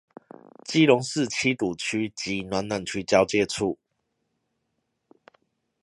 [0.65, 3.77] 基隆市七堵區及暖暖區交界處